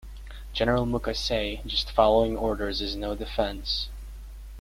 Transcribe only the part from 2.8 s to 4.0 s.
is no defense!